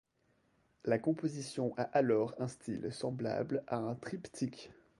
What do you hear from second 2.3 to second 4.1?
un style semblable à un